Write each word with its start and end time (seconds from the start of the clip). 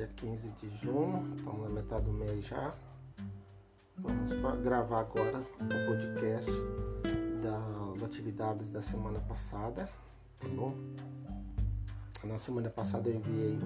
É 0.00 0.06
15 0.06 0.50
de 0.50 0.70
junho, 0.76 1.34
estamos 1.34 1.60
na 1.60 1.70
metade 1.70 2.04
do 2.04 2.12
mês 2.12 2.46
já. 2.46 2.72
Vamos 3.96 4.32
gravar 4.62 5.00
agora 5.00 5.40
o 5.40 5.86
podcast 5.88 6.52
das 7.42 8.04
atividades 8.04 8.70
da 8.70 8.80
semana 8.80 9.18
passada, 9.18 9.88
tá 10.38 10.48
bom? 10.54 10.72
Na 12.22 12.38
semana 12.38 12.70
passada 12.70 13.08
eu 13.08 13.16
enviei 13.16 13.58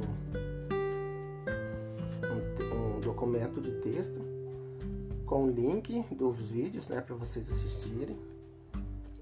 um, 2.24 2.96
um, 2.96 2.96
um 2.96 3.00
documento 3.00 3.60
de 3.60 3.72
texto 3.82 4.18
com 5.26 5.44
o 5.44 5.50
link 5.50 6.02
dos 6.14 6.50
vídeos, 6.50 6.88
né, 6.88 7.02
para 7.02 7.14
vocês 7.14 7.46
assistirem 7.50 8.18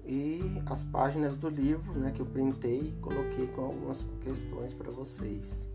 e 0.05 0.39
as 0.65 0.85
páginas 0.85 1.35
do 1.35 1.49
livro, 1.49 1.91
né, 1.91 2.11
que 2.11 2.21
eu 2.21 2.25
printei 2.25 2.79
e 2.79 2.91
coloquei 3.01 3.47
com 3.47 3.65
algumas 3.65 4.07
questões 4.23 4.73
para 4.73 4.89
vocês. 4.89 5.69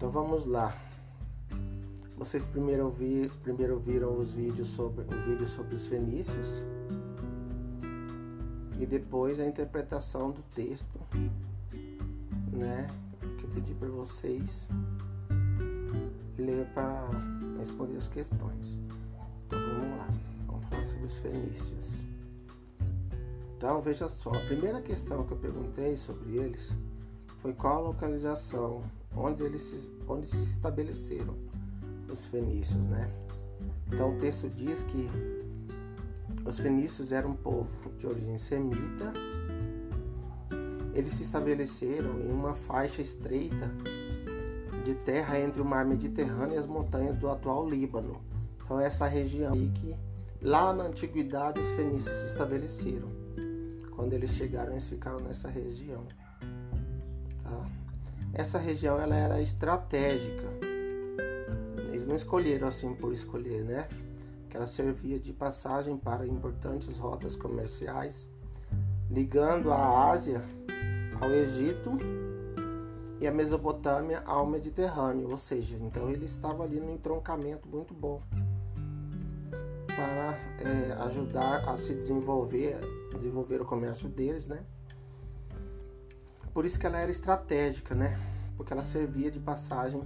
Então 0.00 0.10
vamos 0.10 0.46
lá. 0.46 0.74
Vocês 2.16 2.46
primeiro, 2.46 2.86
ouvir, 2.86 3.30
primeiro 3.42 3.78
viram 3.78 4.18
os 4.18 4.32
vídeos 4.32 4.68
sobre 4.68 5.02
o 5.02 5.24
vídeo 5.26 5.44
sobre 5.46 5.74
os 5.74 5.86
fenícios 5.88 6.62
e 8.80 8.86
depois 8.86 9.38
a 9.38 9.44
interpretação 9.44 10.30
do 10.30 10.40
texto, 10.54 10.98
né, 12.50 12.88
que 13.36 13.44
eu 13.44 13.50
pedi 13.50 13.74
para 13.74 13.90
vocês 13.90 14.66
ler 16.38 16.64
para 16.72 17.06
responder 17.58 17.98
as 17.98 18.08
questões. 18.08 18.78
Então 19.46 19.60
vamos 19.60 19.98
lá. 19.98 20.08
Vamos 20.46 20.64
falar 20.64 20.84
sobre 20.84 21.04
os 21.04 21.18
fenícios. 21.18 21.84
Então 23.54 23.82
veja 23.82 24.08
só, 24.08 24.30
a 24.30 24.46
primeira 24.46 24.80
questão 24.80 25.26
que 25.26 25.32
eu 25.32 25.36
perguntei 25.36 25.94
sobre 25.94 26.38
eles 26.38 26.74
foi 27.36 27.52
qual 27.52 27.76
a 27.76 27.88
localização 27.88 28.82
onde 29.20 29.42
eles 29.42 29.62
se, 29.62 29.92
onde 30.08 30.26
se 30.26 30.42
estabeleceram 30.42 31.34
os 32.10 32.26
fenícios, 32.26 32.80
né? 32.84 33.10
Então 33.86 34.16
o 34.16 34.18
texto 34.18 34.48
diz 34.48 34.82
que 34.82 35.08
os 36.44 36.58
fenícios 36.58 37.12
eram 37.12 37.30
um 37.30 37.36
povo 37.36 37.68
de 37.98 38.06
origem 38.06 38.38
semita. 38.38 39.12
Eles 40.94 41.12
se 41.12 41.22
estabeleceram 41.22 42.18
em 42.20 42.32
uma 42.32 42.54
faixa 42.54 43.02
estreita 43.02 43.70
de 44.84 44.94
terra 44.94 45.38
entre 45.38 45.60
o 45.60 45.64
mar 45.64 45.84
Mediterrâneo 45.84 46.54
e 46.54 46.58
as 46.58 46.66
montanhas 46.66 47.14
do 47.14 47.28
atual 47.28 47.68
Líbano. 47.68 48.20
Então 48.64 48.80
essa 48.80 49.06
região 49.06 49.52
aí 49.52 49.70
que 49.74 49.94
lá 50.42 50.72
na 50.72 50.84
antiguidade 50.84 51.60
os 51.60 51.68
fenícios 51.72 52.16
se 52.16 52.26
estabeleceram. 52.26 53.08
Quando 53.94 54.14
eles 54.14 54.30
chegaram, 54.30 54.72
eles 54.72 54.88
ficaram 54.88 55.18
nessa 55.18 55.48
região. 55.48 56.06
Essa 58.32 58.58
região 58.58 58.98
ela 58.98 59.16
era 59.16 59.40
estratégica. 59.40 60.48
Eles 61.88 62.06
não 62.06 62.14
escolheram 62.14 62.68
assim 62.68 62.94
por 62.94 63.12
escolher, 63.12 63.64
né? 63.64 63.88
Que 64.48 64.56
ela 64.56 64.66
servia 64.66 65.18
de 65.18 65.32
passagem 65.32 65.96
para 65.96 66.26
importantes 66.26 66.98
rotas 66.98 67.36
comerciais, 67.36 68.28
ligando 69.10 69.72
a 69.72 70.10
Ásia 70.10 70.42
ao 71.20 71.30
Egito 71.30 71.98
e 73.20 73.26
a 73.26 73.32
Mesopotâmia 73.32 74.22
ao 74.24 74.46
Mediterrâneo, 74.46 75.28
ou 75.30 75.36
seja, 75.36 75.76
então 75.78 76.10
ele 76.10 76.24
estava 76.24 76.64
ali 76.64 76.80
no 76.80 76.90
entroncamento 76.90 77.68
muito 77.68 77.92
bom 77.92 78.22
para 79.86 80.38
é, 80.58 80.92
ajudar 81.04 81.68
a 81.68 81.76
se 81.76 81.94
desenvolver, 81.94 82.78
desenvolver 83.14 83.60
o 83.60 83.64
comércio 83.66 84.08
deles, 84.08 84.48
né? 84.48 84.64
Por 86.60 86.66
isso 86.66 86.78
que 86.78 86.84
ela 86.84 86.98
era 86.98 87.10
estratégica, 87.10 87.94
né? 87.94 88.20
Porque 88.54 88.70
ela 88.70 88.82
servia 88.82 89.30
de 89.30 89.40
passagem 89.40 90.02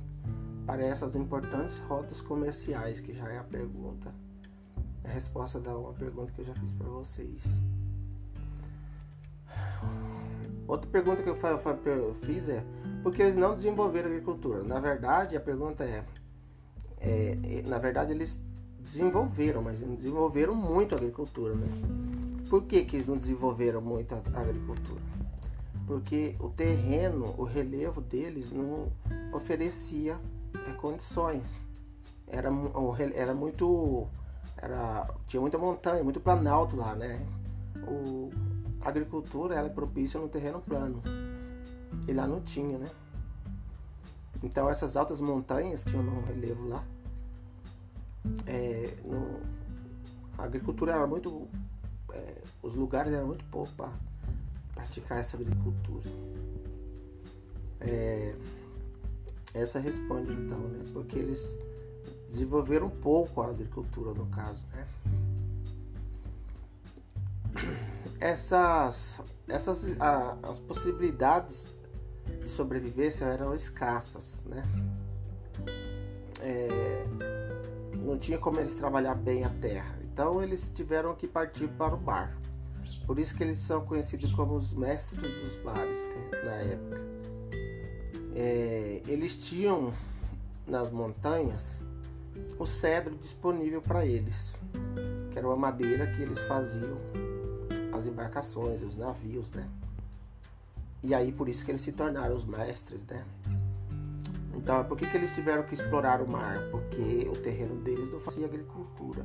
para 0.64 0.84
essas 0.84 1.16
importantes 1.16 1.80
rotas 1.80 2.20
comerciais, 2.20 3.00
que 3.00 3.12
já 3.12 3.28
é 3.28 3.38
a 3.38 3.42
pergunta, 3.42 4.14
é 5.02 5.08
a 5.08 5.12
resposta 5.12 5.58
da 5.58 5.76
uma 5.76 5.92
pergunta 5.92 6.30
que 6.30 6.42
eu 6.42 6.44
já 6.44 6.54
fiz 6.54 6.72
para 6.72 6.86
vocês. 6.86 7.44
Outra 10.68 10.88
pergunta 10.88 11.24
que 11.24 11.28
eu 11.28 12.14
fiz 12.22 12.48
é 12.48 12.64
por 13.02 13.12
que 13.12 13.22
eles 13.22 13.34
não 13.34 13.56
desenvolveram 13.56 14.10
agricultura? 14.10 14.62
Na 14.62 14.78
verdade, 14.78 15.36
a 15.36 15.40
pergunta 15.40 15.82
é, 15.82 16.04
é, 17.00 17.62
na 17.66 17.78
verdade 17.78 18.12
eles 18.12 18.40
desenvolveram, 18.78 19.60
mas 19.60 19.80
não 19.80 19.96
desenvolveram 19.96 20.54
muito 20.54 20.94
a 20.94 20.98
agricultura, 20.98 21.56
né? 21.56 21.66
Por 22.48 22.62
que, 22.62 22.84
que 22.84 22.94
eles 22.94 23.08
não 23.08 23.16
desenvolveram 23.16 23.80
muito 23.80 24.14
a 24.14 24.40
agricultura? 24.40 25.02
Porque 25.86 26.34
o 26.40 26.48
terreno, 26.48 27.34
o 27.36 27.44
relevo 27.44 28.00
deles 28.00 28.50
não 28.50 28.90
oferecia 29.32 30.18
é, 30.66 30.72
condições. 30.72 31.60
Era, 32.26 32.48
era 33.14 33.34
muito. 33.34 34.06
Era, 34.56 35.08
tinha 35.26 35.40
muita 35.40 35.58
montanha, 35.58 36.02
muito 36.02 36.20
planalto 36.20 36.76
lá, 36.76 36.94
né? 36.94 37.26
O, 37.86 38.30
a 38.80 38.88
agricultura 38.88 39.56
ela 39.56 39.66
é 39.66 39.70
propícia 39.70 40.18
no 40.18 40.28
terreno 40.28 40.60
plano. 40.60 41.02
E 42.08 42.12
lá 42.12 42.26
não 42.26 42.40
tinha, 42.40 42.78
né? 42.78 42.90
Então 44.42 44.68
essas 44.68 44.96
altas 44.96 45.20
montanhas 45.20 45.84
que 45.84 45.90
tinham 45.90 46.02
no 46.02 46.22
relevo 46.22 46.68
lá, 46.68 46.84
é, 48.46 48.94
no, 49.04 49.40
a 50.38 50.44
agricultura 50.44 50.92
era 50.92 51.06
muito. 51.06 51.46
É, 52.12 52.42
os 52.62 52.74
lugares 52.74 53.12
eram 53.12 53.26
muito 53.26 53.44
poucos 53.46 53.72
praticar 54.84 55.18
essa 55.18 55.36
agricultura. 55.36 56.08
É, 57.80 58.34
essa 59.54 59.78
responde 59.78 60.32
então, 60.32 60.58
né? 60.58 60.84
Porque 60.92 61.18
eles 61.18 61.58
desenvolveram 62.28 62.90
pouco 62.90 63.40
a 63.40 63.48
agricultura 63.48 64.12
no 64.12 64.26
caso, 64.26 64.62
né? 64.72 64.86
Essas, 68.20 69.20
essas 69.48 70.00
a, 70.00 70.36
as 70.42 70.58
possibilidades 70.58 71.74
de 72.40 72.48
sobrevivência 72.48 73.24
eram 73.24 73.54
escassas, 73.54 74.40
né? 74.46 74.62
É, 76.40 77.04
não 77.96 78.18
tinha 78.18 78.38
como 78.38 78.60
eles 78.60 78.74
trabalhar 78.74 79.14
bem 79.14 79.44
a 79.44 79.48
terra, 79.48 79.98
então 80.02 80.42
eles 80.42 80.70
tiveram 80.74 81.14
que 81.14 81.26
partir 81.26 81.68
para 81.68 81.94
o 81.94 82.00
mar. 82.00 82.36
Por 83.06 83.18
isso 83.18 83.34
que 83.34 83.42
eles 83.42 83.58
são 83.58 83.84
conhecidos 83.84 84.32
como 84.32 84.54
os 84.54 84.72
mestres 84.72 85.20
dos 85.20 85.62
mares 85.62 86.02
né, 86.04 86.42
na 86.44 86.52
época. 86.52 87.00
É, 88.34 89.02
eles 89.06 89.44
tinham 89.44 89.92
nas 90.66 90.90
montanhas 90.90 91.82
o 92.58 92.66
cedro 92.66 93.14
disponível 93.16 93.80
para 93.80 94.04
eles, 94.04 94.58
que 95.30 95.38
era 95.38 95.46
uma 95.46 95.56
madeira 95.56 96.06
que 96.12 96.22
eles 96.22 96.40
faziam 96.40 96.98
as 97.92 98.06
embarcações, 98.06 98.82
os 98.82 98.96
navios, 98.96 99.50
né? 99.52 99.68
E 101.02 101.14
aí 101.14 101.30
por 101.30 101.48
isso 101.48 101.64
que 101.64 101.70
eles 101.70 101.82
se 101.82 101.92
tornaram 101.92 102.34
os 102.34 102.44
mestres, 102.44 103.04
né? 103.06 103.24
Então, 104.56 104.82
por 104.84 104.96
que, 104.96 105.06
que 105.06 105.16
eles 105.16 105.34
tiveram 105.34 105.62
que 105.64 105.74
explorar 105.74 106.22
o 106.22 106.28
mar? 106.28 106.58
Porque 106.70 107.28
o 107.28 107.36
terreno 107.36 107.76
deles 107.76 108.10
não 108.10 108.18
fazia 108.18 108.46
agricultura. 108.46 109.24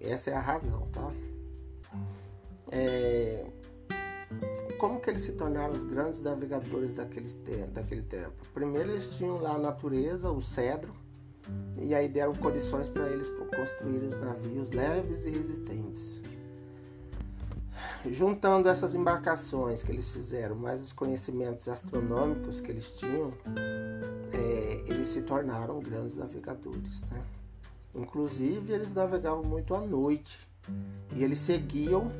Essa 0.00 0.30
é 0.30 0.34
a 0.34 0.40
razão, 0.40 0.88
tá? 0.92 1.12
É... 2.70 3.46
Como 4.78 5.00
que 5.00 5.08
eles 5.08 5.22
se 5.22 5.32
tornaram 5.32 5.72
os 5.72 5.82
grandes 5.82 6.20
navegadores 6.20 6.92
daquele, 6.92 7.28
daquele 7.72 8.02
tempo? 8.02 8.34
Primeiro 8.52 8.90
eles 8.90 9.16
tinham 9.16 9.40
lá 9.40 9.54
a 9.54 9.58
natureza, 9.58 10.30
o 10.30 10.40
cedro, 10.40 10.92
e 11.76 11.94
aí 11.94 12.08
deram 12.08 12.34
condições 12.34 12.88
para 12.88 13.08
eles 13.08 13.28
construírem 13.54 14.08
os 14.08 14.16
navios 14.18 14.70
leves 14.70 15.24
e 15.24 15.30
resistentes. 15.30 16.20
Juntando 18.10 18.68
essas 18.68 18.94
embarcações 18.94 19.82
que 19.82 19.90
eles 19.90 20.12
fizeram, 20.12 20.56
mais 20.56 20.82
os 20.82 20.92
conhecimentos 20.92 21.68
astronômicos 21.68 22.60
que 22.60 22.70
eles 22.70 22.92
tinham, 22.98 23.32
é, 24.32 24.84
eles 24.86 25.08
se 25.08 25.22
tornaram 25.22 25.80
grandes 25.80 26.14
navegadores. 26.14 27.02
Né? 27.02 27.22
Inclusive, 27.94 28.72
eles 28.72 28.92
navegavam 28.92 29.42
muito 29.42 29.74
à 29.74 29.80
noite 29.80 30.46
e 31.14 31.22
eles 31.22 31.38
seguiam 31.38 32.10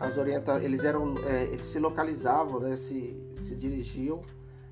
as 0.00 0.16
orientações, 0.16 0.64
eles 0.64 0.84
eram, 0.84 1.16
é, 1.18 1.44
eles 1.44 1.66
se 1.66 1.78
localizavam, 1.78 2.60
né, 2.60 2.76
se, 2.76 3.16
se 3.42 3.54
dirigiam 3.54 4.22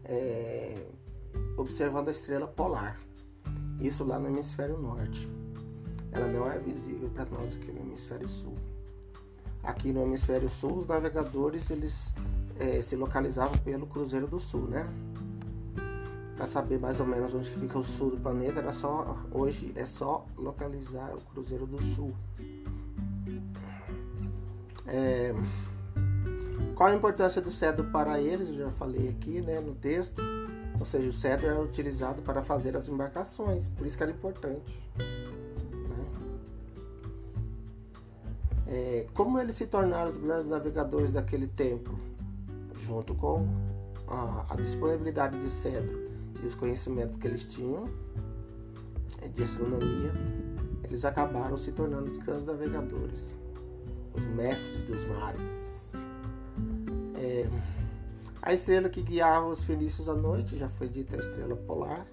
é, 0.05 0.87
observando 1.57 2.09
a 2.09 2.13
estrela 2.13 2.47
polar. 2.47 3.01
Isso 3.81 4.05
lá 4.05 4.19
no 4.19 4.29
hemisfério 4.29 4.79
norte. 4.79 5.29
Ela 6.13 6.29
não 6.29 6.51
é 6.51 6.59
visível 6.59 7.11
para 7.11 7.27
nós 7.27 7.57
aqui 7.57 7.71
no 7.71 7.81
hemisfério 7.81 8.27
sul. 8.27 8.55
Aqui 9.63 9.93
no 9.93 10.03
hemisfério 10.03 10.49
sul, 10.49 10.79
os 10.79 10.87
navegadores 10.87 11.71
eles 11.71 12.13
é, 12.59 12.81
se 12.81 12.97
localizavam 12.97 13.59
pelo 13.59 13.87
Cruzeiro 13.87 14.27
do 14.27 14.39
Sul, 14.39 14.63
né? 14.69 14.89
Para 16.37 16.47
saber 16.47 16.79
mais 16.79 17.01
ou 17.01 17.07
menos 17.07 17.35
onde 17.35 17.51
fica 17.51 17.79
o 17.79 17.85
sul 17.85 18.11
do 18.11 18.17
planeta, 18.19 18.61
era 18.61 18.73
só 18.73 19.19
hoje 19.33 19.73
é 19.75 19.85
só 19.85 20.25
localizar 20.37 21.15
o 21.15 21.21
Cruzeiro 21.21 21.67
do 21.67 21.83
Sul. 21.83 22.15
É, 24.87 25.35
Qual 26.77 26.91
a 26.91 26.95
importância 26.95 27.41
do 27.41 27.51
cedro 27.51 27.85
para 27.85 28.21
eles? 28.21 28.49
Eu 28.49 28.55
já 28.55 28.71
falei 28.71 29.09
aqui 29.09 29.41
né, 29.41 29.61
no 29.61 29.75
texto. 29.75 30.21
Ou 30.79 30.85
seja, 30.85 31.09
o 31.09 31.13
cedro 31.13 31.47
era 31.47 31.59
utilizado 31.59 32.21
para 32.21 32.43
fazer 32.43 32.77
as 32.77 32.87
embarcações, 32.87 33.67
por 33.67 33.87
isso 33.87 33.97
que 33.97 34.03
era 34.03 34.13
importante. 34.13 34.79
Né? 34.99 36.07
É, 38.67 39.07
como 39.15 39.39
eles 39.39 39.57
se 39.57 39.67
tornaram 39.67 40.11
os 40.11 40.19
grandes 40.19 40.49
navegadores 40.49 41.13
daquele 41.13 41.47
tempo? 41.47 41.99
Junto 42.77 43.15
com 43.15 43.49
a, 44.07 44.45
a 44.51 44.57
disponibilidade 44.57 45.39
de 45.39 45.49
cedro 45.49 46.11
e 46.43 46.47
os 46.47 46.55
conhecimentos 46.55 47.17
que 47.17 47.27
eles 47.27 47.47
tinham 47.47 47.89
é, 49.23 49.29
de 49.29 49.45
astronomia, 49.45 50.13
eles 50.85 51.07
acabaram 51.07 51.57
se 51.57 51.73
tornando 51.73 52.11
os 52.11 52.19
grandes 52.19 52.45
navegadores, 52.45 53.35
os 54.17 54.27
mestres 54.27 54.81
dos 54.83 55.05
mares. 55.05 55.93
É, 57.15 57.49
a 58.41 58.53
estrela 58.53 58.89
que 58.89 59.03
guiava 59.03 59.47
os 59.47 59.65
fenícios 59.65 60.09
à 60.09 60.15
noite, 60.15 60.57
já 60.57 60.69
foi 60.69 60.89
dita 60.89 61.17
a 61.17 61.19
estrela 61.19 61.57
polar. 61.57 62.07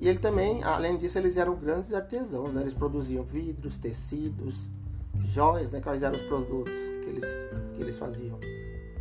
E 0.00 0.08
ele 0.08 0.18
também, 0.18 0.62
além 0.62 0.96
disso, 0.96 1.16
eles 1.16 1.36
eram 1.36 1.56
grandes 1.56 1.94
artesãos, 1.94 2.52
né? 2.52 2.62
eles 2.62 2.74
produziam 2.74 3.24
vidros, 3.24 3.76
tecidos, 3.76 4.68
joias, 5.22 5.70
né? 5.70 5.80
quais 5.80 6.02
eram 6.02 6.14
os 6.14 6.22
produtos 6.22 6.74
que 6.74 7.08
eles, 7.08 7.48
que 7.74 7.82
eles 7.82 7.98
faziam. 7.98 8.38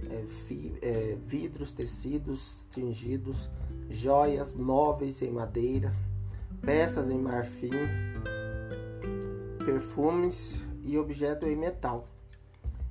É, 0.09 0.23
fi, 0.47 0.73
é, 0.81 1.17
vidros, 1.25 1.71
tecidos 1.71 2.67
tingidos, 2.69 3.49
joias, 3.89 4.53
móveis 4.53 5.21
em 5.21 5.31
madeira, 5.31 5.93
peças 6.61 7.09
em 7.09 7.17
marfim, 7.17 7.71
perfumes 9.65 10.55
e 10.83 10.97
objetos 10.97 11.49
em 11.49 11.55
metal. 11.55 12.07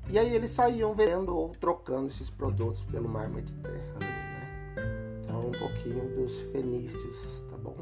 E 0.08 0.18
aí 0.18 0.34
eles 0.34 0.50
saíam 0.50 0.92
vendendo 0.94 1.36
ou 1.36 1.50
trocando 1.50 2.08
esses 2.08 2.28
produtos 2.28 2.82
pelo 2.84 3.08
mar 3.08 3.28
Mediterrâneo, 3.28 4.00
né? 4.00 5.22
Então 5.22 5.38
um 5.38 5.52
pouquinho 5.52 6.14
dos 6.16 6.40
fenícios, 6.52 7.44
tá 7.50 7.56
bom? 7.56 7.76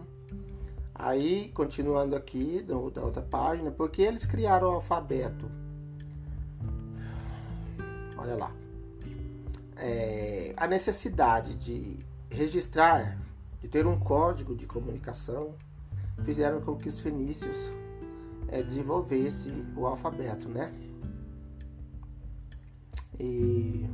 Aí, 0.95 1.51
continuando 1.55 2.15
aqui, 2.15 2.63
da 2.63 2.77
outra 2.77 3.23
página, 3.23 3.71
porque 3.71 4.03
eles 4.03 4.27
criaram 4.27 4.69
o 4.69 4.73
alfabeto. 4.73 5.51
Olha 8.19 8.37
lá. 8.37 8.53
É, 9.77 10.53
a 10.59 10.67
necessidade 10.67 11.55
de 11.55 11.99
registrar, 12.31 13.19
de 13.63 13.67
ter 13.67 13.87
um 13.87 13.99
código 13.99 14.55
de 14.55 14.67
comunicação, 14.67 15.55
fizeram 16.23 16.61
com 16.61 16.77
que 16.77 16.91
os 16.91 17.01
fenícios 17.01 17.73
é, 18.51 18.63
desenvolvessem 18.63 19.65
o 19.77 19.87
alfabeto, 19.87 20.49
né? 20.49 20.73
E 23.19 23.89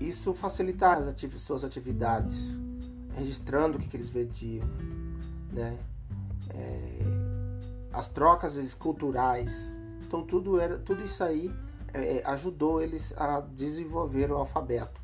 isso 0.00 0.32
facilita 0.34 0.92
as 0.92 1.08
ati 1.08 1.28
suas 1.38 1.64
atividades, 1.64 2.56
registrando 3.14 3.76
o 3.76 3.80
que, 3.80 3.88
que 3.88 3.96
eles 3.96 4.10
vendiam, 4.10 4.66
né? 5.52 5.78
É, 6.54 6.98
as 7.92 8.08
trocas 8.08 8.74
culturais. 8.74 9.72
Então 10.02 10.22
tudo, 10.22 10.58
era, 10.58 10.78
tudo 10.78 11.04
isso 11.04 11.22
aí 11.22 11.54
é, 11.92 12.22
ajudou 12.24 12.82
eles 12.82 13.14
a 13.16 13.40
desenvolver 13.40 14.32
o 14.32 14.36
alfabeto. 14.36 15.00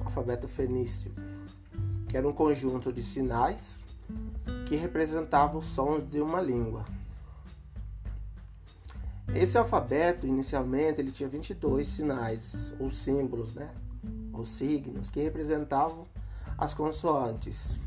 O 0.00 0.04
alfabeto 0.04 0.46
fenício, 0.46 1.12
que 2.08 2.16
era 2.16 2.28
um 2.28 2.32
conjunto 2.32 2.92
de 2.92 3.02
sinais 3.02 3.78
que 4.66 4.76
representavam 4.76 5.58
os 5.58 5.66
sons 5.66 6.06
de 6.10 6.20
uma 6.20 6.40
língua. 6.40 6.84
Esse 9.34 9.56
alfabeto, 9.56 10.26
inicialmente, 10.26 11.00
ele 11.00 11.10
tinha 11.10 11.28
22 11.28 11.86
sinais, 11.86 12.74
ou 12.78 12.90
símbolos, 12.90 13.54
né? 13.54 13.70
Ou 14.32 14.44
signos, 14.44 15.08
que 15.08 15.20
representavam 15.20 16.06
as 16.58 16.74
consoantes. 16.74 17.78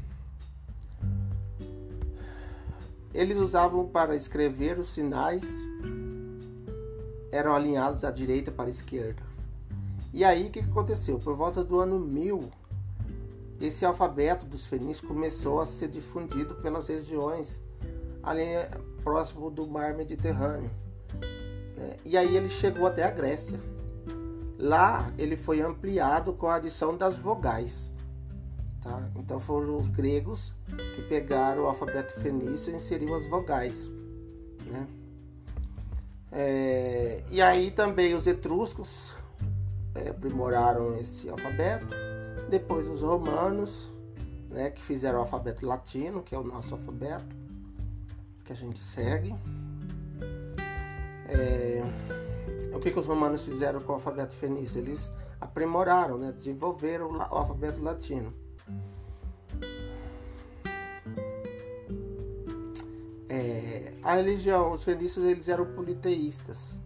Eles 3.14 3.38
usavam 3.38 3.88
para 3.88 4.16
escrever 4.16 4.80
os 4.80 4.90
sinais, 4.90 5.44
eram 7.32 7.56
alinhados 7.56 8.04
da 8.04 8.12
direita 8.12 8.52
para 8.52 8.68
a 8.68 8.72
esquerda. 8.72 9.22
E 10.14 10.24
aí, 10.24 10.48
o 10.48 10.50
que 10.52 10.60
aconteceu? 10.60 11.20
Por 11.20 11.36
volta 11.36 11.64
do 11.64 11.80
ano 11.80 12.00
1000, 12.00 12.50
esse 13.60 13.86
alfabeto 13.86 14.46
dos 14.46 14.66
fenícios 14.66 15.08
começou 15.08 15.60
a 15.60 15.66
ser 15.66 15.90
difundido 15.90 16.56
pelas 16.56 16.88
regiões 16.88 17.60
ali 18.24 18.44
próximo 19.04 19.50
do 19.50 19.68
mar 19.68 19.94
Mediterrâneo. 19.94 20.70
Né? 21.76 21.98
E 22.06 22.18
aí 22.18 22.36
ele 22.36 22.50
chegou 22.50 22.88
até 22.88 23.04
a 23.04 23.12
Grécia. 23.12 23.60
Lá 24.58 25.12
ele 25.18 25.38
foi 25.38 25.62
ampliado 25.62 26.34
com 26.34 26.48
a 26.48 26.56
adição 26.56 26.96
das 26.96 27.16
vogais. 27.16 27.94
Tá? 28.82 29.10
Então 29.16 29.40
foram 29.40 29.76
os 29.76 29.88
gregos 29.88 30.54
que 30.96 31.02
pegaram 31.04 31.64
o 31.64 31.68
alfabeto 31.68 32.14
fenício 32.20 32.72
e 32.72 32.76
inseriram 32.76 33.16
as 33.16 33.26
vogais. 33.26 33.90
Né? 34.66 34.88
É, 36.32 37.24
e 37.32 37.42
aí 37.42 37.72
também 37.72 38.14
os 38.14 38.28
etruscos 38.28 39.14
é, 39.96 40.10
aprimoraram 40.10 40.98
esse 40.98 41.30
alfabeto. 41.30 41.88
Depois 42.50 42.88
os 42.88 43.04
romanos, 43.04 43.92
né, 44.50 44.72
que 44.72 44.84
fizeram 44.84 45.20
o 45.20 45.22
alfabeto 45.22 45.66
latino, 45.68 46.24
que 46.24 46.34
é 46.34 46.40
o 46.40 46.44
nosso 46.44 46.74
alfabeto, 46.74 47.36
que 48.44 48.52
a 48.52 48.56
gente 48.56 48.80
segue. 48.80 49.36
É, 51.28 51.84
o 52.74 52.80
que, 52.80 52.90
que 52.90 52.98
os 52.98 53.06
romanos 53.06 53.46
fizeram 53.46 53.80
com 53.80 53.92
o 53.92 53.96
alfabeto 53.96 54.34
fenício? 54.34 54.80
Eles 54.80 55.12
aprimoraram, 55.40 56.18
né? 56.18 56.32
desenvolveram 56.32 57.12
o 57.12 57.22
alfabeto 57.22 57.84
latino. 57.84 58.34
É, 63.30 63.94
a 64.02 64.16
religião, 64.16 64.74
os 64.74 64.84
fenícios 64.84 65.24
eles 65.24 65.48
eram 65.48 65.66
politeístas. 65.66 66.79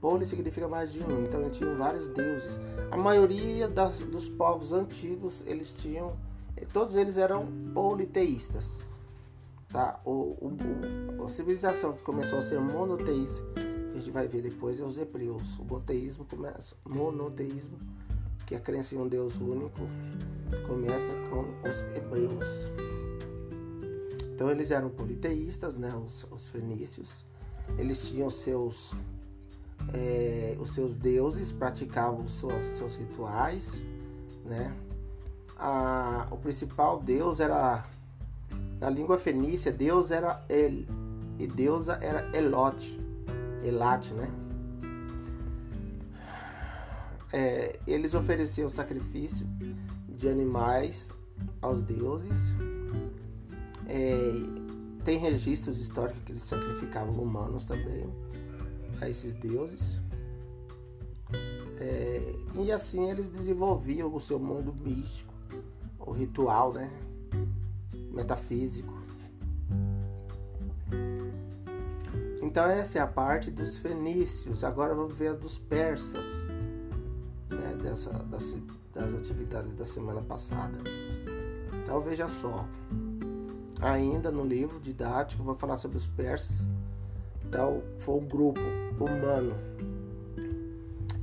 Poli 0.00 0.24
significa 0.24 0.66
mais 0.66 0.92
de 0.92 1.04
um, 1.04 1.24
então 1.24 1.42
eles 1.42 1.56
tinham 1.56 1.76
vários 1.76 2.08
deuses. 2.08 2.58
A 2.90 2.96
maioria 2.96 3.68
das, 3.68 3.98
dos 3.98 4.28
povos 4.28 4.72
antigos 4.72 5.44
eles 5.46 5.72
tinham, 5.74 6.16
todos 6.72 6.94
eles 6.94 7.16
eram 7.16 7.46
politeístas. 7.74 8.78
Tá? 9.68 10.00
O, 10.04 10.10
o, 10.10 10.56
o, 11.18 11.26
a 11.26 11.28
civilização 11.28 11.92
que 11.92 12.02
começou 12.02 12.38
a 12.38 12.42
ser 12.42 12.58
monoteísta, 12.58 13.42
que 13.54 13.98
a 13.98 14.00
gente 14.00 14.10
vai 14.10 14.26
ver 14.26 14.42
depois, 14.42 14.80
é 14.80 14.84
os 14.84 14.98
hebreus. 14.98 15.58
O 15.58 15.64
monoteísmo 15.64 16.24
começa, 16.24 16.74
monoteísmo, 16.84 17.78
que 18.46 18.54
é 18.54 18.58
a 18.58 18.60
crença 18.60 18.94
em 18.94 18.98
um 18.98 19.06
Deus 19.06 19.36
único, 19.36 19.80
começa 20.66 21.12
com 21.28 21.68
os 21.68 21.82
hebreus. 21.94 22.70
Então 24.34 24.50
eles 24.50 24.70
eram 24.70 24.88
politeístas, 24.88 25.76
né? 25.76 25.94
os, 25.94 26.26
os 26.30 26.48
fenícios. 26.48 27.24
Eles 27.78 28.08
tinham 28.08 28.28
seus, 28.28 28.92
é, 29.92 30.56
os 30.58 30.70
seus 30.70 30.94
deuses, 30.94 31.52
praticavam 31.52 32.26
seus, 32.28 32.64
seus 32.64 32.96
rituais. 32.96 33.80
Né? 34.44 34.72
A, 35.58 36.26
o 36.30 36.36
principal 36.36 37.00
deus 37.00 37.40
era 37.40 37.84
na 38.80 38.88
língua 38.88 39.18
fenícia, 39.18 39.70
Deus 39.70 40.10
era 40.10 40.42
El 40.48 40.86
e 41.38 41.46
deusa 41.46 41.98
era 42.02 42.30
Elote, 42.36 42.98
Elate, 43.62 44.12
né? 44.14 44.30
É, 47.32 47.78
eles 47.86 48.14
ofereciam 48.14 48.68
sacrifício 48.68 49.46
de 50.08 50.28
animais 50.28 51.10
aos 51.62 51.82
deuses. 51.82 52.48
É, 53.86 54.18
tem 55.04 55.18
registros 55.18 55.78
históricos 55.78 56.22
que 56.24 56.32
eles 56.32 56.42
sacrificavam 56.42 57.14
humanos 57.14 57.64
também 57.64 58.06
a 59.00 59.08
esses 59.08 59.34
deuses. 59.34 60.00
É, 61.78 62.34
e 62.56 62.70
assim 62.70 63.10
eles 63.10 63.28
desenvolviam 63.28 64.14
o 64.14 64.20
seu 64.20 64.38
mundo 64.38 64.74
místico, 64.74 65.32
o 65.98 66.12
ritual, 66.12 66.72
né? 66.72 66.90
metafísico. 68.12 68.92
Então 72.42 72.64
essa 72.66 72.98
é 72.98 73.00
a 73.00 73.06
parte 73.06 73.50
dos 73.50 73.78
fenícios. 73.78 74.64
Agora 74.64 74.94
vamos 74.94 75.16
ver 75.16 75.28
a 75.28 75.32
dos 75.34 75.58
persas, 75.58 76.24
né, 77.48 77.78
dessa, 77.80 78.10
das, 78.24 78.54
das 78.92 79.14
atividades 79.14 79.72
da 79.72 79.84
semana 79.84 80.20
passada. 80.20 80.78
Então 81.82 82.00
veja 82.00 82.28
só. 82.28 82.66
Ainda 83.80 84.30
no 84.30 84.44
livro 84.44 84.80
didático 84.80 85.42
vou 85.42 85.54
falar 85.54 85.76
sobre 85.76 85.96
os 85.96 86.06
persas. 86.06 86.66
Foi 87.98 88.14
um 88.16 88.26
grupo 88.26 88.60
humano 88.98 89.54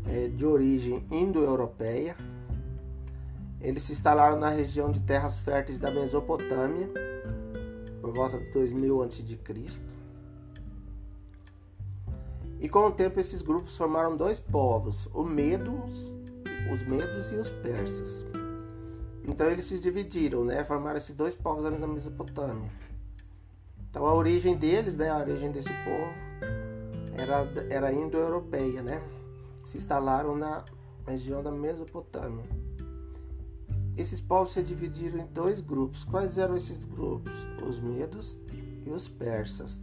é, 0.08 0.28
de 0.28 0.46
origem 0.46 1.06
indo-europeia 1.12 2.16
eles 3.60 3.84
se 3.84 3.92
instalaram 3.92 4.38
na 4.38 4.50
região 4.50 4.92
de 4.92 5.00
terras 5.00 5.40
férteis 5.40 5.80
da 5.80 5.90
Mesopotâmia 5.90 6.90
por 8.02 8.14
volta 8.14 8.38
de 8.38 8.52
2000 8.52 9.04
a.C. 9.04 9.24
E 12.60 12.70
com 12.70 12.88
o 12.88 12.92
tempo 12.92 13.20
esses 13.20 13.42
grupos 13.42 13.76
formaram 13.76 14.16
dois 14.16 14.40
povos, 14.40 15.08
o 15.08 15.24
Medos, 15.24 16.14
os 16.72 16.84
Medos 16.84 17.32
e 17.32 17.36
os 17.36 17.50
Persas. 17.50 18.26
Então 19.28 19.50
eles 19.50 19.66
se 19.66 19.80
dividiram, 19.80 20.46
né? 20.46 20.64
Formaram 20.64 20.98
esses 20.98 21.16
dois 21.16 21.36
povos 21.36 21.66
ali 21.66 21.78
na 21.78 21.88
Mesopotâmia. 21.88 22.70
Então 23.90 24.06
a 24.06 24.14
origem 24.14 24.56
deles, 24.56 24.98
né? 24.98 25.10
A 25.10 25.18
origem 25.18 25.52
desse 25.52 25.70
povo 25.84 26.14
era, 27.14 27.48
era 27.70 27.92
indo-europeia, 27.92 28.82
né? 28.82 29.02
Se 29.66 29.78
instalaram 29.78 30.36
na 30.36 30.64
região 31.06 31.42
da 31.42 31.52
Mesopotâmia. 31.52 32.46
Esses 33.98 34.22
povos 34.22 34.54
se 34.54 34.62
dividiram 34.62 35.20
em 35.20 35.26
dois 35.26 35.60
grupos. 35.60 36.04
Quais 36.04 36.38
eram 36.38 36.56
esses 36.56 36.86
grupos? 36.86 37.34
Os 37.68 37.80
medos 37.80 38.38
e 38.86 38.90
os 38.92 39.08
persas. 39.08 39.80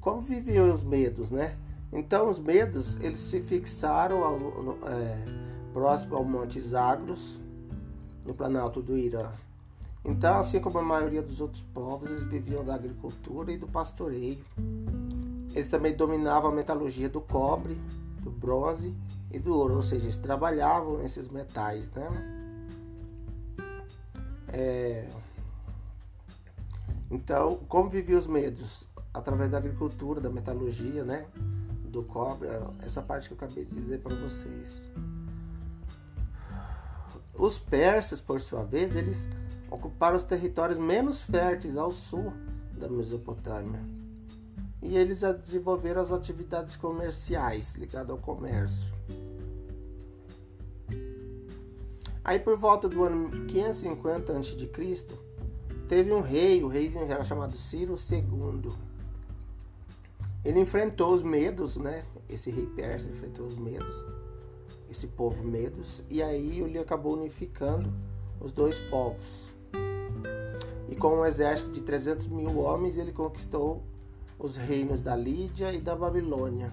Como 0.00 0.22
viviam 0.22 0.72
os 0.72 0.84
medos, 0.84 1.30
né? 1.30 1.58
Então 1.92 2.28
os 2.28 2.38
medos 2.38 2.96
eles 3.02 3.18
se 3.18 3.40
fixaram 3.40 4.22
ao, 4.22 4.36
é, 4.88 5.24
próximo 5.72 6.16
ao 6.16 6.24
Monte 6.24 6.60
Zagros, 6.60 7.40
no 8.24 8.32
Planalto 8.32 8.80
do 8.80 8.96
Irã. 8.96 9.32
Então, 10.04 10.38
assim 10.38 10.60
como 10.60 10.78
a 10.78 10.82
maioria 10.82 11.22
dos 11.22 11.40
outros 11.40 11.62
povos, 11.62 12.10
eles 12.10 12.24
viviam 12.24 12.64
da 12.64 12.74
agricultura 12.74 13.52
e 13.52 13.58
do 13.58 13.66
pastoreio. 13.66 14.44
Eles 15.54 15.68
também 15.68 15.94
dominavam 15.94 16.50
a 16.50 16.54
metalurgia 16.54 17.08
do 17.08 17.20
cobre, 17.20 17.74
do 18.22 18.30
bronze 18.30 18.94
e 19.30 19.38
do 19.38 19.54
ouro, 19.54 19.74
ou 19.74 19.82
seja, 19.82 20.04
eles 20.04 20.16
trabalhavam 20.16 21.02
esses 21.04 21.28
metais, 21.28 21.90
né? 21.90 22.08
É... 24.48 25.06
Então, 27.10 27.58
como 27.68 27.88
viviam 27.88 28.18
os 28.18 28.26
medos? 28.26 28.84
Através 29.12 29.50
da 29.50 29.58
agricultura, 29.58 30.20
da 30.20 30.30
metalurgia, 30.30 31.04
né? 31.04 31.26
Do 31.84 32.02
cobre, 32.02 32.48
essa 32.82 33.02
parte 33.02 33.28
que 33.28 33.34
eu 33.34 33.36
acabei 33.36 33.64
de 33.64 33.74
dizer 33.74 34.00
para 34.00 34.14
vocês. 34.14 34.86
Os 37.34 37.58
persas, 37.58 38.20
por 38.20 38.40
sua 38.40 38.62
vez, 38.62 38.94
eles 38.94 39.28
ocuparam 39.70 40.16
os 40.16 40.24
territórios 40.24 40.78
menos 40.78 41.22
férteis 41.22 41.76
ao 41.76 41.90
sul 41.90 42.32
da 42.72 42.88
Mesopotâmia. 42.88 43.80
E 44.82 44.96
eles 44.96 45.20
desenvolveram 45.42 46.00
as 46.00 46.12
atividades 46.12 46.76
comerciais 46.76 47.74
ligadas 47.74 48.10
ao 48.10 48.18
comércio. 48.18 48.86
Aí 52.24 52.38
por 52.38 52.56
volta 52.56 52.88
do 52.88 53.02
ano 53.02 53.46
550 53.46 54.38
a.C., 54.38 55.06
teve 55.88 56.12
um 56.12 56.20
rei, 56.20 56.62
o 56.62 56.68
rei 56.68 56.92
era 56.96 57.24
chamado 57.24 57.56
Ciro 57.56 57.94
II. 57.94 58.72
Ele 60.44 60.60
enfrentou 60.60 61.12
os 61.12 61.22
medos, 61.22 61.76
né? 61.76 62.04
Esse 62.28 62.50
rei 62.50 62.66
persa 62.66 63.08
enfrentou 63.08 63.46
os 63.46 63.58
medos 63.58 64.18
esse 64.90 65.06
povo 65.06 65.44
Medos, 65.44 66.02
e 66.08 66.22
aí 66.22 66.60
ele 66.60 66.78
acabou 66.78 67.14
unificando 67.14 67.92
os 68.40 68.52
dois 68.52 68.78
povos. 68.78 69.52
Com 70.98 71.20
um 71.20 71.24
exército 71.24 71.72
de 71.72 71.80
300 71.80 72.26
mil 72.26 72.58
homens, 72.58 72.96
ele 72.96 73.12
conquistou 73.12 73.82
os 74.38 74.56
reinos 74.56 75.02
da 75.02 75.14
Lídia 75.14 75.72
e 75.72 75.80
da 75.80 75.94
Babilônia 75.94 76.72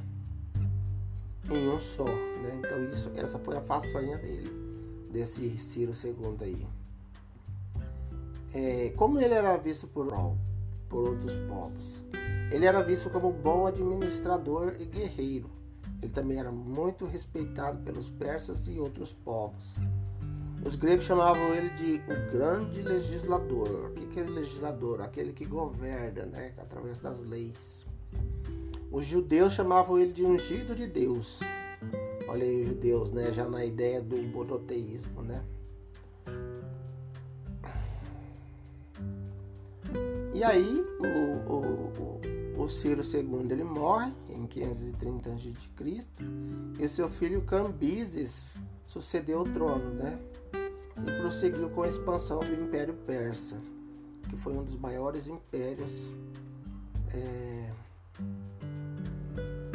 em 1.50 1.70
um 1.70 1.80
só. 1.80 2.06
Né? 2.06 2.60
Então 2.60 2.84
isso, 2.86 3.12
essa 3.16 3.38
foi 3.40 3.58
a 3.58 3.62
façanha 3.62 4.18
dele, 4.18 4.52
desse 5.12 5.58
Ciro 5.58 5.92
II 5.92 6.38
aí. 6.42 6.68
É, 8.54 8.94
como 8.96 9.20
ele 9.20 9.34
era 9.34 9.56
visto 9.58 9.88
por, 9.88 10.08
por 10.90 11.10
outros 11.10 11.36
povos? 11.48 12.02
Ele 12.52 12.66
era 12.66 12.82
visto 12.82 13.10
como 13.10 13.32
bom 13.32 13.68
administrador 13.68 14.76
e 14.80 14.86
guerreiro. 14.86 15.50
Ele 16.02 16.12
também 16.12 16.40
era 16.40 16.52
muito 16.52 17.06
respeitado 17.06 17.80
pelos 17.84 18.10
persas 18.10 18.68
e 18.68 18.80
outros 18.80 19.12
povos. 19.12 19.76
Os 20.66 20.76
gregos 20.76 21.06
chamavam 21.06 21.54
ele 21.54 21.70
de 21.70 22.02
o 22.12 22.32
grande 22.32 22.82
legislador. 22.82 23.92
O 23.92 23.94
que 23.94 24.20
é 24.20 24.24
legislador? 24.24 25.00
Aquele 25.00 25.32
que 25.32 25.46
governa, 25.46 26.26
né, 26.26 26.54
através 26.58 27.00
das 27.00 27.22
leis. 27.22 27.86
Os 28.92 29.06
judeus 29.06 29.54
chamavam 29.54 30.00
ele 30.00 30.12
de 30.12 30.24
ungido 30.24 30.76
de 30.76 30.88
Deus. 30.88 31.40
Olha 32.28 32.44
aí 32.44 32.62
os 32.62 32.68
judeus, 32.68 33.12
né, 33.12 33.32
já 33.32 33.48
na 33.48 33.64
ideia 33.64 34.02
do 34.02 34.18
monoteísmo, 34.18 35.22
né? 35.22 35.44
E 40.34 40.44
aí 40.44 40.84
o, 41.00 41.54
o, 41.54 42.58
o, 42.58 42.64
o 42.64 42.68
Ciro 42.68 43.04
II 43.04 43.52
ele 43.52 43.64
morre 43.64 44.12
em 44.30 44.44
530 44.44 45.30
a.C. 45.30 45.54
e 46.80 46.88
seu 46.88 47.08
filho 47.08 47.44
Cambises 47.44 48.44
sucedeu 48.88 49.42
o 49.42 49.44
trono, 49.44 49.94
né? 49.94 50.20
E 50.98 51.12
prosseguiu 51.22 51.70
com 51.70 51.84
a 51.84 51.88
expansão 51.88 52.40
do 52.40 52.54
Império 52.54 52.94
Persa, 52.94 53.58
que 54.30 54.36
foi 54.38 54.54
um 54.54 54.64
dos 54.64 54.76
maiores 54.76 55.28
impérios 55.28 56.12
é, 57.14 57.70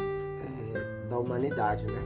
é, 0.04 1.08
da 1.08 1.18
humanidade, 1.18 1.84
né? 1.86 2.02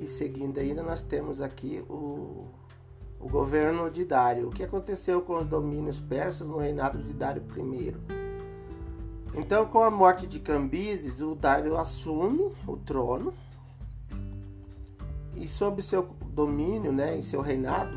E 0.00 0.06
seguindo 0.06 0.58
ainda 0.58 0.82
nós 0.82 1.02
temos 1.02 1.40
aqui 1.40 1.84
o, 1.88 2.46
o 3.20 3.28
governo 3.28 3.90
de 3.90 4.04
Dário. 4.04 4.48
O 4.48 4.50
que 4.50 4.62
aconteceu 4.62 5.20
com 5.20 5.38
os 5.38 5.46
domínios 5.46 6.00
persas 6.00 6.48
no 6.48 6.56
reinado 6.56 6.98
de 7.02 7.12
Dário 7.12 7.42
I? 7.56 7.94
Então, 9.34 9.64
com 9.66 9.82
a 9.82 9.90
morte 9.90 10.26
de 10.26 10.40
Cambises, 10.40 11.20
o 11.20 11.34
Dário 11.34 11.76
assume 11.76 12.50
o 12.66 12.76
trono 12.76 13.32
e 15.40 15.48
sob 15.48 15.82
seu 15.82 16.02
domínio, 16.26 16.92
né, 16.92 17.16
em 17.16 17.22
seu 17.22 17.40
reinado, 17.40 17.96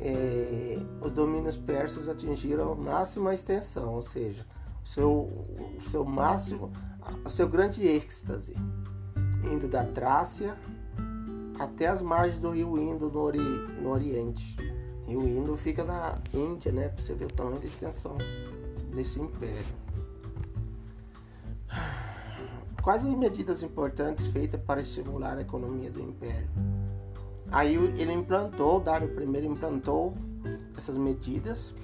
é, 0.00 0.78
os 1.00 1.12
domínios 1.12 1.56
persas 1.56 2.08
atingiram 2.08 2.72
a 2.72 2.74
máxima 2.74 3.32
extensão, 3.32 3.94
ou 3.94 4.02
seja, 4.02 4.44
o 4.84 4.86
seu, 4.86 5.10
o 5.10 5.80
seu 5.80 6.04
máximo, 6.04 6.72
o 7.24 7.30
seu 7.30 7.48
grande 7.48 7.86
êxtase, 7.86 8.54
indo 9.44 9.68
da 9.68 9.84
Trácia 9.84 10.56
até 11.58 11.86
as 11.86 12.02
margens 12.02 12.40
do 12.40 12.50
rio 12.50 12.76
Indo 12.76 13.08
no, 13.08 13.20
ori, 13.20 13.38
no 13.38 13.90
Oriente. 13.90 14.56
Rio 15.06 15.26
Indo 15.26 15.56
fica 15.56 15.84
na 15.84 16.18
Índia, 16.34 16.72
né, 16.72 16.88
para 16.88 17.00
você 17.00 17.14
ver 17.14 17.26
o 17.26 17.32
tamanho 17.32 17.60
da 17.60 17.66
extensão 17.66 18.16
desse 18.92 19.20
império. 19.20 19.64
Quais 22.86 23.02
as 23.02 23.14
medidas 23.14 23.64
importantes 23.64 24.28
feitas 24.28 24.60
para 24.60 24.80
estimular 24.80 25.36
a 25.36 25.40
economia 25.40 25.90
do 25.90 26.00
império? 26.00 26.48
Aí 27.50 27.74
ele 27.74 28.12
implantou, 28.12 28.78
Dário 28.78 29.10
I 29.20 29.44
implantou 29.44 30.14
essas 30.76 30.96
medidas 30.96 31.74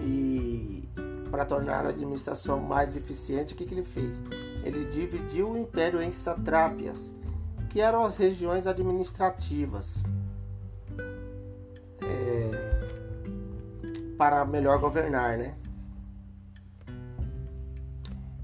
e 0.00 0.88
para 1.30 1.44
tornar 1.44 1.86
a 1.86 1.90
administração 1.90 2.58
mais 2.58 2.96
eficiente, 2.96 3.54
o 3.54 3.56
que, 3.56 3.64
que 3.64 3.72
ele 3.72 3.84
fez? 3.84 4.20
Ele 4.64 4.84
dividiu 4.86 5.52
o 5.52 5.56
império 5.56 6.02
em 6.02 6.10
satrápias, 6.10 7.14
que 7.70 7.80
eram 7.80 8.04
as 8.04 8.16
regiões 8.16 8.66
administrativas, 8.66 10.02
é, 12.02 12.50
para 14.18 14.44
melhor 14.44 14.80
governar, 14.80 15.38
né? 15.38 15.54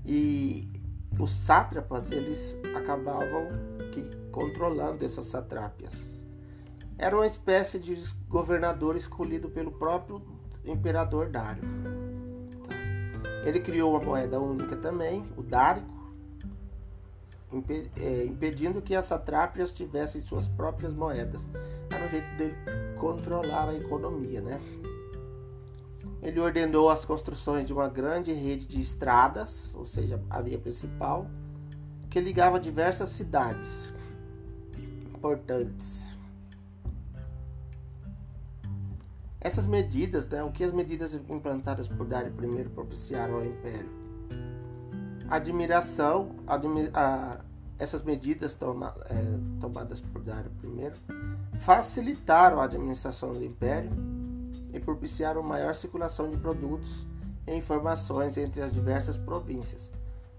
E 0.07 0.72
os 1.19 1.31
sátrapas 1.31 2.11
eles 2.11 2.57
acabavam 2.75 3.49
que, 3.93 4.03
controlando 4.31 5.05
essas 5.05 5.27
satrápias. 5.27 6.25
Era 6.99 7.17
uma 7.17 7.27
espécie 7.27 7.79
de 7.79 7.97
governador 8.29 8.97
escolhido 8.97 9.51
pelo 9.51 9.73
próprio 9.73 10.23
imperador 10.65 11.29
Dário. 11.29 11.63
Tá? 11.63 12.79
Ele 13.45 13.61
criou 13.61 13.93
uma 13.93 14.01
moeda 14.01 14.41
única 14.41 14.77
também, 14.77 15.25
o 15.37 15.43
dárico, 15.43 15.91
é, 17.97 18.25
impedindo 18.25 18.81
que 18.81 18.95
as 18.95 19.07
satrápias 19.07 19.75
tivessem 19.75 20.21
suas 20.21 20.49
próprias 20.49 20.95
moedas. 20.95 21.43
Era 21.91 22.07
um 22.07 22.09
jeito 22.09 22.37
dele 22.37 22.55
controlar 22.99 23.69
a 23.69 23.75
economia, 23.75 24.41
né? 24.41 24.61
Ele 26.23 26.39
ordenou 26.39 26.89
as 26.89 27.05
construções 27.05 27.67
de 27.67 27.73
uma 27.73 27.89
grande 27.89 28.33
rede 28.33 28.65
de 28.65 28.81
estradas, 28.81 29.75
ou 29.75 29.85
seja, 29.85 30.23
a 30.31 30.41
via 30.41 30.57
principal, 30.57 31.27
que 32.09 32.21
ligava 32.21 32.61
diversas 32.61 33.09
cidades 33.09 33.93
importantes. 35.13 36.17
Essas 39.41 39.67
medidas, 39.67 40.29
né, 40.29 40.45
o 40.45 40.53
que 40.53 40.63
as 40.63 40.73
medidas 40.73 41.13
implantadas 41.29 41.89
por 41.89 42.07
Dário 42.07 42.33
I 42.33 42.69
propiciaram 42.69 43.35
ao 43.35 43.45
Império? 43.45 43.91
Admiração, 45.29 46.37
admi 46.47 46.89
a, 46.95 47.41
essas 47.77 48.05
medidas 48.05 48.55
toma, 48.55 48.95
é, 49.11 49.59
tomadas 49.61 50.01
por 50.01 50.23
Dário 50.23 50.53
I 50.63 51.59
facilitaram 51.59 52.61
a 52.61 52.65
administração 52.65 53.33
do 53.33 53.43
Império 53.43 53.91
e 54.73 54.81
propiciaram 54.81 55.43
maior 55.43 55.75
circulação 55.75 56.29
de 56.29 56.37
produtos 56.37 57.07
e 57.47 57.55
informações 57.55 58.37
entre 58.37 58.63
as 58.63 58.73
diversas 58.73 59.17
províncias. 59.17 59.91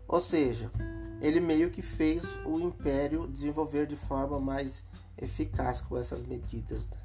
Ou 0.08 0.20
seja, 0.20 0.72
ele 1.22 1.40
meio 1.40 1.70
que 1.70 1.82
fez 1.82 2.24
o 2.46 2.60
império 2.60 3.28
desenvolver 3.28 3.86
de 3.86 3.96
forma 3.96 4.40
mais 4.40 4.84
eficaz 5.18 5.82
com 5.82 5.98
essas 5.98 6.24
medidas. 6.24 6.90
Né? 6.90 6.98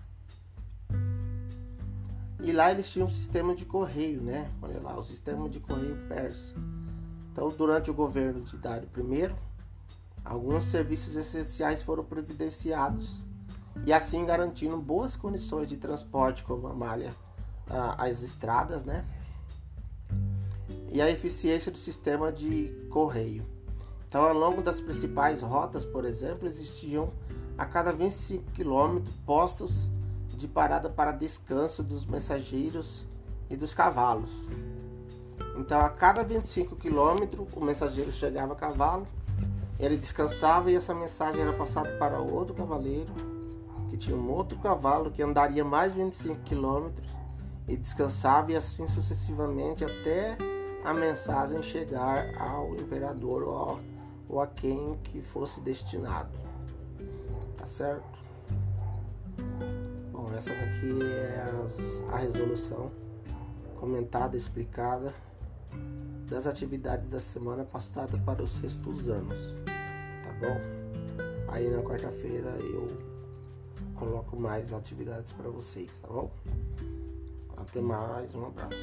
E 2.41 2.53
lá 2.53 2.71
eles 2.71 2.89
tinham 2.89 3.07
um 3.07 3.11
sistema 3.11 3.55
de 3.55 3.65
correio, 3.65 4.21
né? 4.23 4.51
Olha 4.63 4.81
lá, 4.81 4.97
o 4.97 5.03
sistema 5.03 5.49
de 5.49 5.59
correio 5.59 5.97
persa. 6.09 6.55
Então, 7.33 7.49
durante 7.51 7.91
o 7.91 7.95
governo 7.95 8.41
de 8.43 8.57
Dário 8.57 8.89
I, 8.97 9.35
alguns 10.25 10.65
serviços 10.65 11.17
essenciais 11.17 11.83
foram 11.83 12.05
providenciados 12.05 13.23
e 13.87 13.93
assim 13.93 14.25
garantindo 14.25 14.77
boas 14.77 15.17
condições 15.17 15.67
de 15.69 15.77
transporte 15.77 16.45
como 16.45 16.67
a 16.67 16.75
malha, 16.75 17.15
as 17.97 18.23
estradas, 18.23 18.85
né? 18.85 19.05
E 20.91 21.03
a 21.03 21.11
eficiência 21.11 21.71
do 21.71 21.79
sistema 21.79 22.33
de 22.33 22.73
correio. 22.91 23.45
Então, 24.07 24.23
ao 24.23 24.33
longo 24.33 24.63
das 24.63 24.81
principais 24.81 25.43
rotas, 25.43 25.85
por 25.85 26.05
exemplo, 26.05 26.49
existiam 26.49 27.13
a 27.59 27.67
cada 27.67 27.93
25 27.93 28.53
quilômetros 28.53 29.15
postos 29.27 29.91
de 30.29 30.49
parada 30.49 30.89
para 30.89 31.13
descanso 31.13 31.83
dos 31.83 32.07
mensageiros 32.07 33.05
e 33.51 33.57
dos 33.57 33.75
cavalos. 33.75 34.31
Então, 35.59 35.81
a 35.81 35.91
cada 35.91 36.23
25 36.23 36.77
quilômetros, 36.77 37.47
o 37.55 37.61
mensageiro 37.61 38.13
chegava 38.13 38.53
a 38.53 38.57
cavalo, 38.57 39.07
ele 39.79 39.97
descansava 39.97 40.71
e 40.71 40.77
essa 40.77 40.95
mensagem 40.95 41.43
era 41.43 41.53
passada 41.53 41.91
para 41.99 42.21
outro 42.21 42.55
cavaleiro, 42.55 43.13
que 43.91 43.97
tinha 43.97 44.17
um 44.17 44.31
outro 44.31 44.59
cavalo 44.59 45.11
que 45.11 45.23
andaria 45.23 45.65
mais 45.65 45.93
25 45.93 46.41
quilômetros 46.43 47.09
e 47.67 47.77
descansava 47.77 48.53
e 48.53 48.57
assim 48.57 48.87
sucessivamente 48.87 49.85
até 49.85 50.37
a 50.85 50.95
mensagem 50.95 51.63
chegar 51.63 52.35
ao 52.39 52.75
imperador 52.75 53.43
ou 53.43 53.81
ou 54.29 54.41
a 54.41 54.47
quem 54.47 54.97
que 55.05 55.23
fosse 55.23 55.61
destinado. 55.61 56.39
Tá 57.57 57.65
certo? 57.65 58.19
Bom, 60.13 60.27
essa 60.37 60.51
daqui 60.51 61.03
é 61.03 61.47
as, 61.65 62.03
a 62.13 62.19
resolução 62.19 62.91
comentada, 63.77 64.37
explicada 64.37 65.15
das 66.29 66.47
atividades 66.47 67.09
da 67.09 67.21
semana 67.21 67.65
passada 67.65 68.19
para 68.19 68.43
os 68.43 68.51
sextos 68.51 69.09
anos. 69.09 69.55
Tá 69.65 70.47
bom? 70.47 70.61
Aí 71.49 71.71
na 71.71 71.83
quarta-feira 71.83 72.51
eu 72.61 72.87
coloco 73.99 74.37
mais 74.37 74.73
atividades 74.73 75.33
para 75.33 75.51
vocês, 75.51 75.99
tá 76.01 76.09
bom? 76.09 76.31
Até 77.57 77.81
mais, 77.81 78.35
um 78.35 78.47
abraço. 78.47 78.77